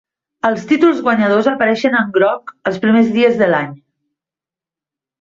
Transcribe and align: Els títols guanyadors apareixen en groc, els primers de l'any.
Els 0.47 0.63
títols 0.71 1.01
guanyadors 1.07 1.51
apareixen 1.53 1.99
en 2.01 2.11
groc, 2.17 2.57
els 2.73 2.83
primers 2.89 3.15
de 3.45 3.55
l'any. 3.55 3.81